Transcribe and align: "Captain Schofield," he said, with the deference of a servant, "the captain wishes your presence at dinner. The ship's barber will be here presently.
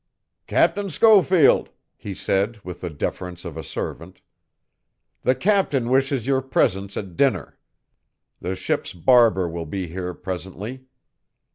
"Captain 0.47 0.89
Schofield," 0.89 1.69
he 1.95 2.15
said, 2.15 2.59
with 2.63 2.81
the 2.81 2.89
deference 2.89 3.45
of 3.45 3.55
a 3.55 3.63
servant, 3.63 4.19
"the 5.21 5.35
captain 5.35 5.89
wishes 5.91 6.25
your 6.25 6.41
presence 6.41 6.97
at 6.97 7.15
dinner. 7.15 7.59
The 8.39 8.55
ship's 8.55 8.93
barber 8.93 9.47
will 9.47 9.67
be 9.67 9.85
here 9.89 10.15
presently. 10.15 10.85